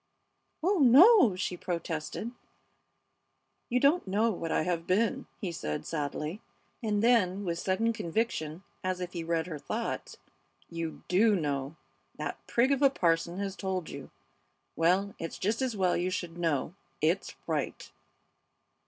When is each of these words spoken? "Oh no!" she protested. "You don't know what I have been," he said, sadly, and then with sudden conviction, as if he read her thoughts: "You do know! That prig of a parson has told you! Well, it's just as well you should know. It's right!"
"Oh 0.63 0.79
no!" 0.79 1.35
she 1.35 1.55
protested. 1.55 2.31
"You 3.69 3.79
don't 3.79 4.07
know 4.07 4.31
what 4.31 4.51
I 4.51 4.63
have 4.63 4.87
been," 4.87 5.27
he 5.39 5.51
said, 5.51 5.85
sadly, 5.85 6.41
and 6.81 7.03
then 7.03 7.45
with 7.45 7.59
sudden 7.59 7.93
conviction, 7.93 8.63
as 8.83 8.99
if 8.99 9.13
he 9.13 9.23
read 9.23 9.45
her 9.45 9.59
thoughts: 9.59 10.17
"You 10.71 11.03
do 11.07 11.35
know! 11.35 11.75
That 12.17 12.39
prig 12.47 12.71
of 12.71 12.81
a 12.81 12.89
parson 12.89 13.37
has 13.37 13.55
told 13.55 13.91
you! 13.91 14.09
Well, 14.75 15.13
it's 15.19 15.37
just 15.37 15.61
as 15.61 15.77
well 15.77 15.95
you 15.95 16.09
should 16.09 16.35
know. 16.35 16.73
It's 16.99 17.35
right!" 17.45 17.91